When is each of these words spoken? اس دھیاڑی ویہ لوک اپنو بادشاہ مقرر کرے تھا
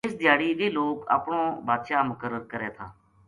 اس 0.07 0.13
دھیاڑی 0.21 0.49
ویہ 0.57 0.69
لوک 0.75 0.97
اپنو 1.15 1.41
بادشاہ 1.67 2.07
مقرر 2.11 2.43
کرے 2.51 2.69
تھا 2.77 2.85